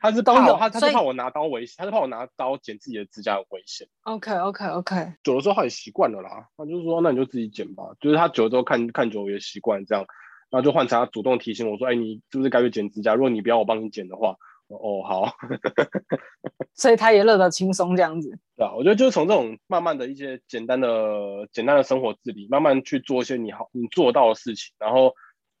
[0.00, 3.88] 他是怕他，他是怕我拿刀危险，他是怕我拿刀剪自己的指甲危险。
[4.02, 10.04] OK OK OK，久了之后他也习惯了啦，他就是说那你就自己剪吧，就是他久了之后看看久了也习惯这样，
[10.50, 13.14] 然后就换成他主动提醒我说，哎，你是不是该去剪指甲？
[13.14, 14.36] 如果你不要我帮你剪的话。
[14.68, 15.32] 哦，好，
[16.74, 18.38] 所以他也乐得轻松这样子。
[18.56, 20.88] 对啊，我觉得就是从这种慢慢的一些简单的、
[21.50, 25.12] 简单的生活自理，慢慢去做一些你好、你做到的事情，然后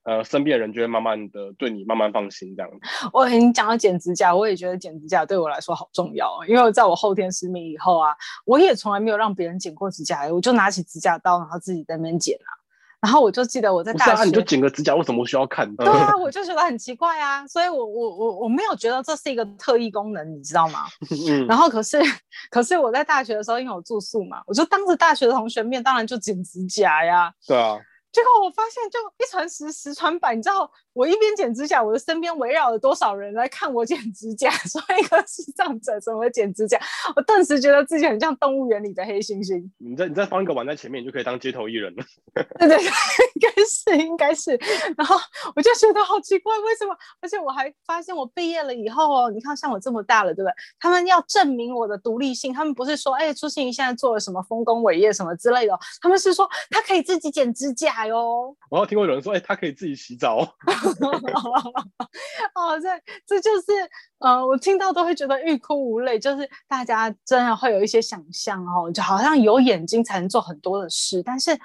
[0.04, 2.78] 呃，身边的人就会慢慢的对你慢慢放心这样子。
[3.12, 12.50] 我你讲到剪指甲，我也觉得剪指甲对我来说好重要，因为在我后天失明以后啊，我也从来没有让别人剪过指甲，我就拿起指甲刀，然后自己在那边剪啊。
[13.00, 15.72] 然后我就记得我在大学，啊、你就剪个指甲，为什么需要看？
[15.76, 20.80] 对啊， 我就觉得很奇怪啊，所以我我我我没有觉得这是一个特异功能，你知道吗？
[21.28, 22.00] 嗯、然后可是
[22.50, 27.32] 可是我在大学的时候，因为我住宿嘛，我就当着大学的同学面，当然就剪指甲呀。
[27.46, 27.78] 对啊。
[28.10, 36.80] 结果我发现，就一传十，十传百，你知道，我一边剪指甲，我的身边围绕了多少人来看我剪指甲，说一个视障者怎么剪指甲，
[37.14, 39.62] 我顿时觉得自己很像动物园里的黑猩猩。
[39.76, 42.04] 你再你再放一个碗在前面，你就可以当街头艺人了。
[42.58, 44.58] 对对对，应该是应该是。
[44.96, 45.16] 然后
[45.54, 46.96] 我就觉得好奇怪，为什么？
[47.20, 50.54] 而且我还发现，我毕业了以后哦，你看像我这么大了，对不对？
[50.80, 57.97] 他们要证明我的独立性，他们不是说，哎，朱心怡现在做了什么丰功伟业什么之类的，他们是说他可以自己剪指甲。
[58.06, 60.38] 哟，我有听过有人说，哎、欸，他可以自己洗澡。
[62.54, 62.88] 哦，这
[63.26, 63.72] 这就是，
[64.18, 66.18] 呃，我听到都会觉得欲哭无泪。
[66.18, 71.58] 就是大家真的会有一些想象哦，就好像有眼睛才能做很多的事，但是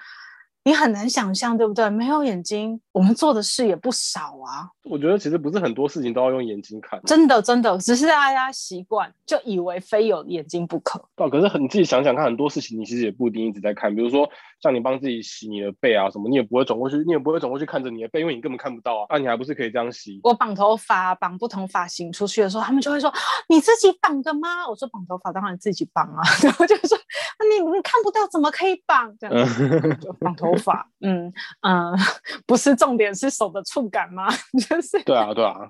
[0.66, 1.90] 你很难想象，对不对？
[1.90, 4.70] 没有眼睛，我们做的事也不少啊。
[4.84, 11.04] 我觉得其实不是很多事情都要用眼睛看，真的真的，只是大家习惯就以为非有眼睛不可。
[11.18, 13.94] 对，可是你自己想想看，很多事情你其实也不一定一直在看。
[13.94, 14.30] 比如说
[14.64, 19.06] 像你帮自己洗你的背啊什么，你也不会转过去，你也不会转过去看着你的背，因为你根本看不到啊。
[19.10, 20.22] 那、啊、你还不是可以这样洗？
[20.24, 23.14] 我绑头发，绑不同发型出去的时候，他们就会说
[23.50, 26.98] ：“你自己绑的吗？”我说：“绑头发当然自己绑啊。” 然后就说
[27.52, 29.36] ：“你你看不到，怎么可以绑？”这样
[30.00, 31.32] 就绑头发，嗯
[31.68, 31.94] 嗯，
[32.48, 34.28] 不是重点是手的触感吗？
[34.70, 35.70] 就是对啊对啊。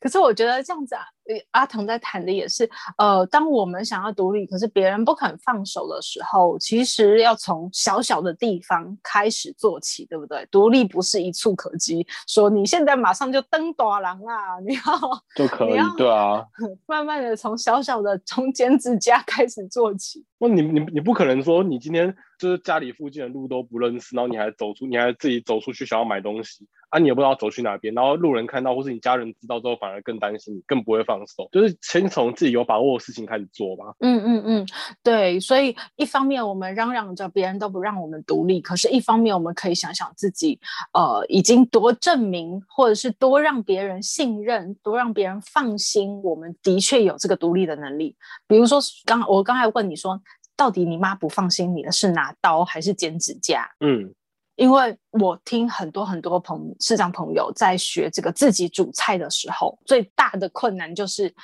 [0.00, 1.02] 可是我觉得这样子啊，
[1.52, 10.46] 阿腾在谈的也是，呃，当我们想要独立，可是别人不肯放手的时候，其实要从小小的地方开始做起，对不对？
[10.50, 14.82] 独立不是一蹴可及，说你现在马上就登大郎啦，你要
[15.36, 16.44] 就可以，对啊，
[16.86, 20.24] 慢慢的从小小的中间之家 开始做起。
[20.38, 26.66] 那你你你不可能说你今天就是家里附近的路都不认识，然后你还走出，你还自己走出去想要买东西。
[26.88, 31.48] 啊，你也不知道走去哪边，然后路人看到或是你家人知道之后，反而更担心你，更不会放手。
[31.52, 33.94] 就是先从自己有把握的事情开始做吧。
[34.00, 34.66] 嗯嗯嗯，
[35.02, 35.38] 对。
[35.40, 40.58] 所以一方面我们嚷嚷着别人都不让我们独立，可是一方面我们可以想想自己，
[40.92, 48.16] 呃，已经多证明，或者是多让别人信任，多让别人放心，我们的确有这个独立的能力。
[48.46, 50.20] 比如说，刚我刚才问你说，
[50.56, 53.68] 到底你妈不放心你的是拿刀还是剪指甲？
[53.80, 54.14] 嗯。
[54.60, 61.34] 因为我听很多很多朋市长朋友在学这个自己煮菜的时候，最大的困难就是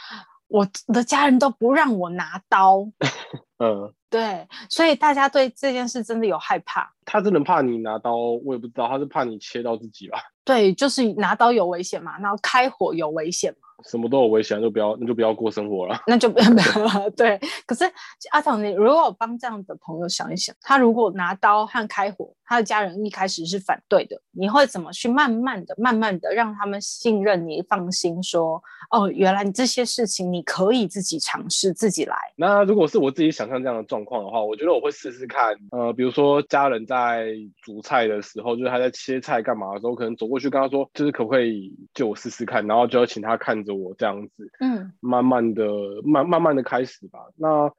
[0.48, 2.87] 我的家人都不让我拿刀。
[3.59, 6.92] 嗯，对，所以大家对这件事真的有害怕。
[7.07, 10.20] 他真的怕你拿刀，我也不知道，他是怕你切到自己吧？
[10.44, 13.76] 对，就是拿刀有危险嘛，然后开火有危险嘛。
[13.85, 15.99] 什么都有危险，就不要，那就不要过生活了。
[16.07, 17.11] 那就不要了。
[17.11, 17.85] 对，可是
[18.31, 32.17] 阿唐，你如果帮这样的朋友想一想，他如果拿刀和开火，他的家人一开始是反对的，你会怎么去慢慢的、慢慢的让他们信任你、放心说，哦，原来你这些事情你可以自己尝试、自己来。
[32.37, 35.55] 那如果是我自己想象这样的状况的话，我觉得我会试试看。
[35.73, 37.27] 呃，比如说家人在
[37.62, 45.66] 煮菜的时候，就是他在切菜干嘛的时候，可能走过去跟他说，就是可不可以借我试试看，然后就要请他看着我这样子，嗯，慢慢的、
[46.05, 47.18] 慢慢慢的开始吧。
[47.37, 47.70] 那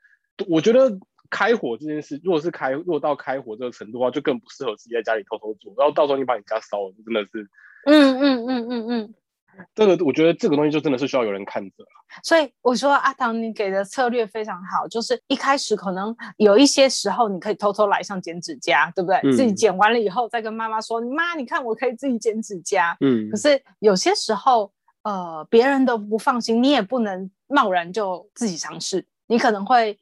[0.48, 1.00] 我觉得。
[1.30, 5.74] 开火这件事，如果是开，如果到开火这个程度的话，就更不适合自己在家里偷偷做。
[5.78, 7.50] 然后到时候你把你家烧了，真的是，
[7.86, 9.14] 嗯嗯嗯嗯嗯，
[9.76, 11.84] 这个我觉得这个东西就真的是需要有人看着。
[12.24, 19.18] 所以我说阿唐，你给的策略非常好，就是一开始可能有一些时候你可以偷偷来上剪指甲，对不对？
[19.24, 22.96] 嗯、自己剪完了以后再跟妈妈说，妈，你看我可以自己剪指甲。
[23.02, 23.30] 嗯。
[23.30, 24.72] 可是有些时候，
[25.08, 29.98] 呃，别人都不放心，你也不能贸然就自己尝试，你可能会。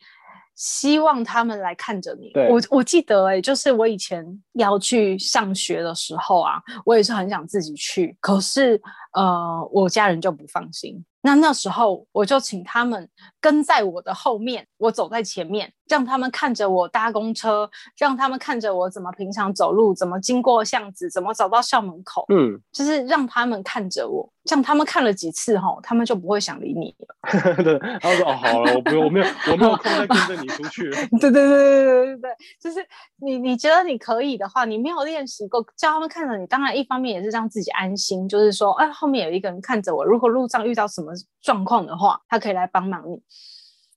[0.57, 2.31] 希望他们来看着你。
[2.49, 11.03] 我我记得哎、欸，就是我以前要去上学的时候啊，我也是很想自己去，可是呃，我家人就不放心。
[11.19, 13.05] 那那时候我就请他们
[13.41, 22.25] 跟在我的后面，我走在前面，让他们看着我搭公车，让他们看着我怎么平常走路，怎么经过巷子，怎么走到校门口。
[22.29, 27.55] 嗯，就是让他们看着我，这样他们看了几次吼，他们就不会想理你了。
[27.63, 30.89] 对，他说哦，好了，我不用，我没有，我没有空再跟着你出去。
[31.19, 32.85] 对对对对对对对，就是
[33.21, 41.13] 你你觉得你可以的话，你没有练习过，叫他们看着你，当然一方面也是让自己安心，就是说，哎，后面有一个人看着我，如果路上遇到什么。
[41.41, 43.21] 状况的话，他可以来帮忙你。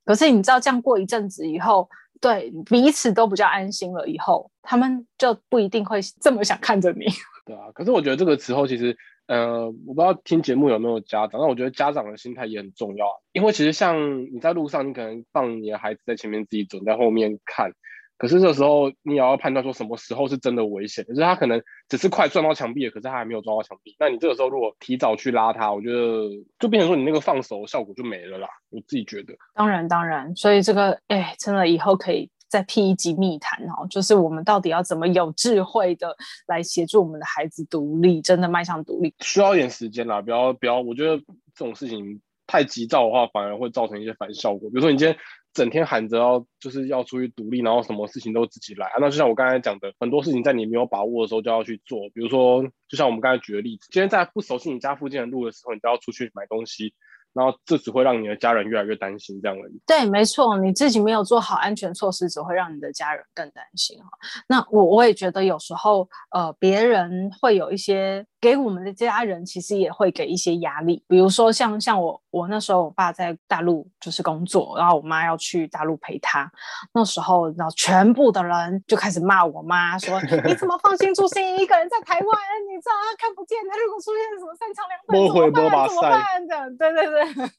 [0.09, 1.87] 可是你知道，这样过一阵子以后，
[2.19, 7.05] 对彼此都比较安心了以后，他们就不一定会这么想看着你。
[7.45, 13.07] 对啊，可是我觉得这个时候其实，呃，我不知道听节目有没有家长，但我觉得家长的心态也很重要。
[13.33, 17.73] 因为其实像你在路上，你可能放你的孩子在前面自己走，在后面看。
[18.19, 23.95] 可是这时候你也要判断说什么时候是真的危险，就是他可能只是快撞到墙壁了，可是他还没有撞到墙壁。
[24.01, 26.29] 那你这个时候如果提早去拉他，我觉得
[26.59, 28.49] 就变成说你那个放手效果就没了啦。
[28.71, 29.33] 我自己觉得。
[29.55, 36.17] 当然当然，所以这个哎，真的以后可以再辟一集密谈哦，就是我们到底要怎么有智慧的
[36.49, 40.21] 来协助我们的孩子独立，真的迈向独立，需要一点时间啦。
[40.21, 41.17] 不要不要，我觉得
[41.55, 44.69] 这种事情太急躁的话，反而会造成一些反效果。
[44.71, 45.17] 比如说你今天。
[45.59, 48.95] 整天喊着要就是要出去独立，然后什么事情都自己来啊。
[49.01, 51.99] 那就像我刚才讲的，很多事情在你没有把握的时候就要去做。
[52.15, 56.95] 比如说，就像我们刚才举的例子，今天在不熟悉你家附近的路的时候，你都要出去买东西，
[57.33, 59.81] 然后这只会让你的家人越来越担心，这样而已。
[59.87, 64.09] 对，没错，你自己没有做好安全措施，只会让你的家人更担心哈。
[64.49, 76.51] 那我我也觉得有时候呃，别人会有一些给我们的家人其实也会给一些压力，比如说像像我我那时候我爸在大陆就是工作，然后我妈要去大陆陪他，
[76.93, 82.27] 那时候然后全部的人就开始骂我妈说，你怎么放心朱心怡一个人在台湾？
[82.71, 85.89] 你知道他看不见，他如果出现什么三长两短怎么办？
[85.89, 86.49] 怎么办？
[86.49, 87.59] 这样对对对。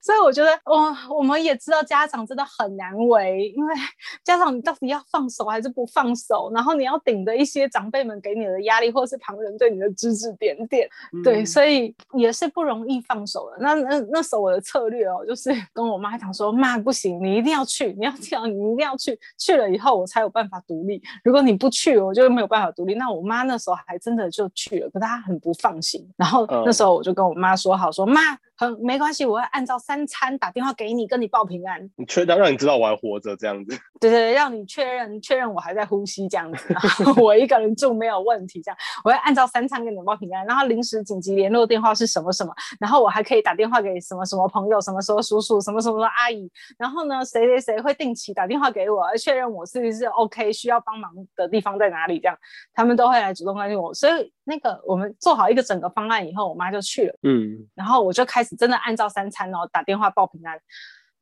[0.00, 3.74] 所以我觉得，我，我们也知道家长真的很难为，因为
[4.24, 6.50] 家长你到底要放手还是不放手？
[6.54, 13.56] 然后你要顶着一些长辈们给你的压力，或是旁人对你的指指点点，嗯、对，所以也是不容易放手的。
[13.60, 21.02] 那那那时候我的策略哦，就是 跟我妈讲说，妈不行，你一定要去，你要这样，你一定要去，去了以后我才有办法独立。
[21.24, 22.94] 如果你不去，我就没有办法独立。
[22.94, 26.08] 那我妈那时候还真的就去了，可她很不放心。
[26.16, 28.20] 然后那时候我就跟我妈说好，说妈。
[28.58, 31.90] 很没关系，我会按照三餐打电话给你，跟你报平安。
[31.96, 33.74] 你确认让你知道我还活着这样子？
[33.98, 36.66] 对对对，让你确认确认我还在呼吸这样子，
[37.02, 38.76] 然后我一个人住没有问题这样。
[39.02, 46.50] 我会按照三餐跟你报平安，然后临时紧急联络电话是什么什么，然后我还可以打电话给什么什么朋友，什么时候叔叔，什么什么阿姨。
[46.76, 52.36] 然后呢，谁谁谁会定期打电话给我，确认我是不是 OK，需要帮忙的地方在哪里这样，
[52.74, 53.94] 他们都会来主动关心我。
[53.94, 57.18] 所以那个我们做好一个整个方案以后，我妈就去了。
[57.22, 58.54] 嗯，然后我就开始。
[58.56, 60.58] 真的按照三餐哦，打电话报平安。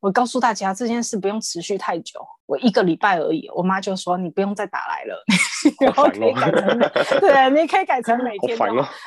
[0.00, 3.48] 我告诉大家这件事不用持续太久，我一个礼拜而已。
[3.54, 5.24] 我妈就说，你不用再打来了，
[5.80, 6.88] 然后可以改成每
[7.20, 8.58] 对，你可以改成每天。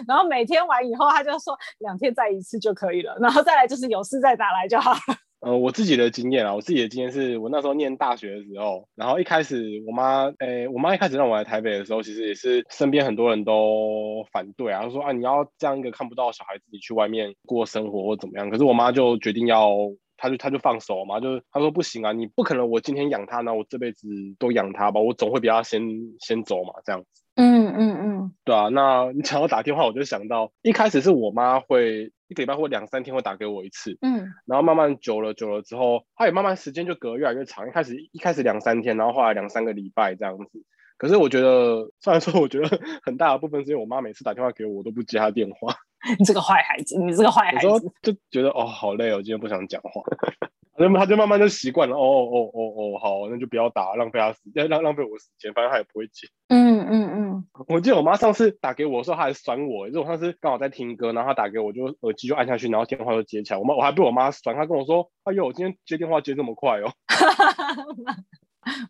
[0.08, 3.16] 然后每天完以后，她就说两天再一次就可以了。
[3.22, 5.00] 然后再来就是有事再打来就好了。
[5.40, 19.76] 呃，我自己的经验啊，我自己的经验是我那时候念大学的时候，然后一开始我妈，诶、欸，我妈一开始让我来台北的时候，其实也是身边很多人都反对啊，说啊，你要这样一个看不到小孩自己去外面过生活或怎么样，可是我妈就决定要，
[20.18, 24.08] 她就她就放手嘛，就她说不行啊，你不可能我今天养他，那我这辈子
[24.40, 25.82] 都养他吧，我总会比他先
[26.20, 27.22] 先走嘛，这样子。
[27.36, 40.64] 嗯嗯嗯，对啊，那你想要打电话，我就想到一开始是我妈会一个礼拜或两三天会打给我一次，嗯，然后慢慢久了久了之后，他也慢慢时间就隔越来越长，一开始一开始两三天，然后后来两三个礼拜这样子。
[40.98, 45.74] 可是我觉得，虽然说我觉得 很大的部分是因为我妈每次打电话给我，我都不接她电话。
[46.18, 47.68] 你这个坏孩子，你这个坏孩子，
[48.02, 50.02] 就觉得哦好累哦，今天不想讲话。
[50.80, 56.28] 那么他就慢慢就习惯了，哦哦哦哦，好，那就不要打，浪费他时间，浪浪费我时间，反正他也不会接。
[56.50, 57.48] 嗯嗯嗯。
[57.68, 63.60] 我记得我妈上次打给我的时候，她还酸我，就是我上次刚好在听歌，然后她打给我，就耳机就按下去，然后电话就接起来。
[63.60, 66.92] 我妈我还被我妈酸，她跟我说：“哎呦，我今天接电话接这么快哦。”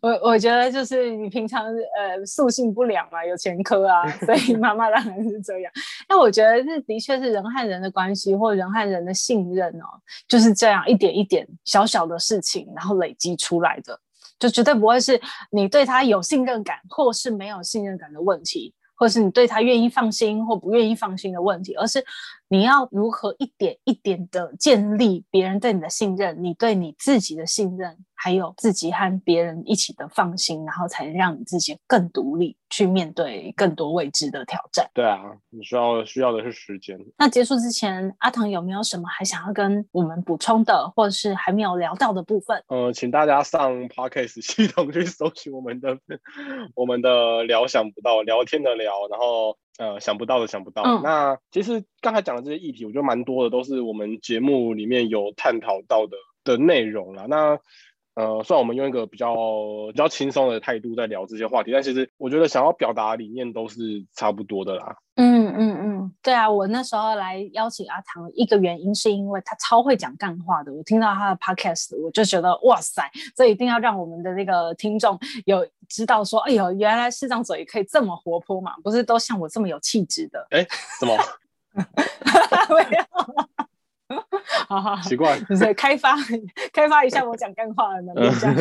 [0.00, 5.72] 我我觉得就是你平常呃素性不良嘛，有前科啊，所以妈妈当然是这样。
[6.08, 9.86] 那我觉得这的确是人和人的关系，或人和人的信任哦，
[10.26, 13.98] 就是这样一点一点小小的事情，然后累积出来的，
[14.38, 15.20] 就绝对不会是
[15.50, 22.04] 你对他有信任感，或是没有信任感的问题，或是你对他愿意放心或不愿意放心的问题，而是
[22.48, 27.98] 你要如何一点一点的建立别人对你的信任，你对你自己的信任。
[28.20, 34.90] 还有自己和别人一起的放心，然后才能让你自己更独立，去面对更多未知的挑战。
[34.92, 35.20] 对啊，
[35.50, 36.98] 你需要需要的是时间。
[37.16, 42.60] 那结束之前，阿唐有没有什么还想要跟我们补充的，或者是还没有聊到的部分？
[42.66, 45.96] 呃，请大家上 Podcast 系统去搜寻我们的
[46.74, 50.82] 我们的聊想不到聊天的聊，然后呃想不到的想不到。
[50.82, 57.26] 嗯、那其实刚才讲的这些议题，我觉得蛮多的，都是我们节目里面有探讨到的的内容了。
[57.26, 57.58] 那
[58.18, 59.32] 呃，虽然我们用一个比较
[59.92, 64.96] 比较轻松的态度在聊这些话题，但其实我觉得想要表达的理念都是差不多的啦。
[65.14, 70.72] 嗯嗯嗯，对啊，我那时候来邀请阿唐，一个原因是因为他超会讲干话的。
[70.72, 75.16] 我听到他的 podcast，我就觉得哇塞，这一定要让我们的那个听众
[75.46, 80.44] 有知道说，哎呦，原来视障者也可以这么活泼嘛，不是都像我这么有气质的？
[80.50, 80.66] 哎，
[80.98, 81.16] 怎么？
[82.90, 83.67] 没有。
[84.68, 86.16] 好 好，奇怪，就是 开发
[86.72, 88.30] 开发一下我讲干话的能力。
[88.40, 88.56] 这样。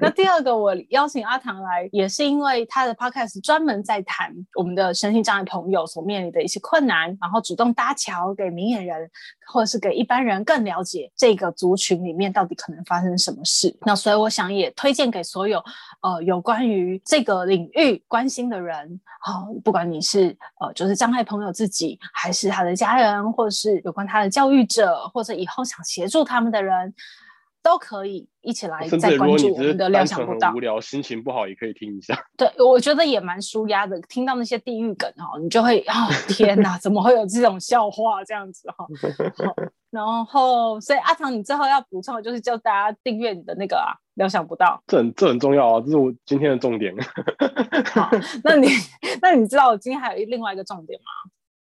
[0.00, 9.08] 那第二个，我邀请阿唐来，也是因为他的 podcast 专门在谈我们的身心障碍朋友所面临的一些困难，然后主动搭桥给明眼人，
[9.46, 13.74] 或者是给一般人更了解这个族群里面到底可能发生什么事。
[13.82, 15.62] 那所以我想也推荐给所有
[16.00, 24.62] 呃有关于这个领域关心的人，好、呃，不管你是呃就是障碍朋友自己，还是他的家人，或者是有关他的教育。
[24.72, 26.94] 者或者以后想协助他们的人，
[27.62, 30.52] 都可以一起来再关注我们的料想不到。
[30.52, 32.18] 无聊，心情不好也可以听一下。
[32.36, 34.00] 对，我觉得也蛮舒压的。
[34.02, 38.86] 听到那些地狱梗哈，你就会啊、哦，天哪，怎么会有这种笑话这样子哈？
[39.90, 46.92] 然后，所以阿唐，你最后要补充的就是叫大家订阅你的那个啊，料想不到，这很这很重要啊，这是我今天的重点。
[47.92, 48.10] 好，
[48.42, 48.68] 那你
[49.20, 51.30] 那你知道我今天还有另外一个重点吗？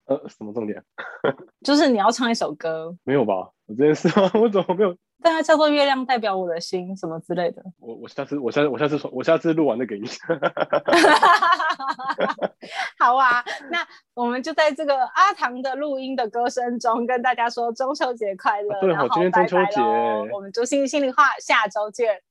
[0.05, 0.81] 呃，什么重点？
[1.65, 2.95] 就是你要唱一首歌。
[3.03, 3.33] 没有吧？
[3.67, 4.29] 我这件事吗？
[4.39, 4.95] 我怎么没有？
[5.23, 7.63] 但它叫做月亮代表我的心，什么之类的。
[7.79, 10.07] 我我下次我下次我下次我下次录完再给你。
[12.99, 13.79] 好啊，那
[14.13, 18.79] 我们就在这个阿唐的录音的歌声中，跟大家说中秋节快乐。
[18.81, 19.81] 对，好，今天中秋节，
[20.31, 22.21] 我们朱芯仪心里话，下周见。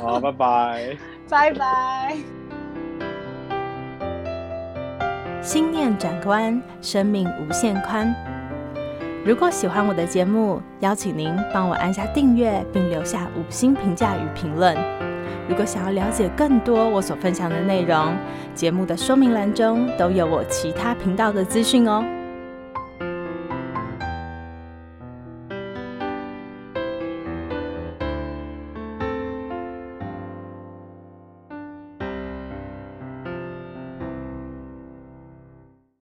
[0.00, 0.96] 好，拜拜，
[1.30, 2.43] 拜拜。
[5.44, 8.10] 心念转关，生命无限宽。
[9.26, 14.74] 如果喜欢我的节目，邀请您帮我按下订阅，并留下五星评价与评论。
[15.46, 18.16] 如果想要了解更多我所分享的内容，
[18.54, 22.02] 节目的说明栏中都有我其他频道的资讯哦。